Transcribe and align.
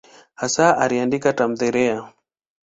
Hasa 0.41 0.65
aliandika 0.83 1.29
tamthiliya. 1.37 1.97